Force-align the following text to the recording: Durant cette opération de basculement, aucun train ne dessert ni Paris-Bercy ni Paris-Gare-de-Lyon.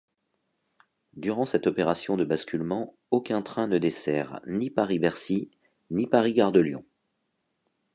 Durant 1.15 1.45
cette 1.45 1.67
opération 1.67 2.17
de 2.17 2.25
basculement, 2.25 2.95
aucun 3.11 3.43
train 3.43 3.67
ne 3.67 3.77
dessert 3.77 4.41
ni 4.47 4.71
Paris-Bercy 4.71 5.51
ni 5.91 6.07
Paris-Gare-de-Lyon. 6.07 6.83